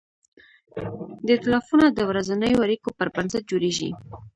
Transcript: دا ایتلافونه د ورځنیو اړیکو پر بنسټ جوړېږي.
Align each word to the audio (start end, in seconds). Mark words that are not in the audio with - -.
دا 1.25 1.31
ایتلافونه 1.35 1.85
د 1.91 1.99
ورځنیو 2.09 2.63
اړیکو 2.65 2.89
پر 2.97 3.07
بنسټ 3.15 3.43
جوړېږي. 3.51 3.89